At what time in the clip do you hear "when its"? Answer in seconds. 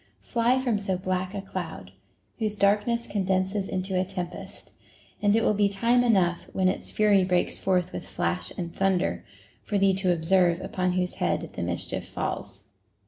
6.53-6.89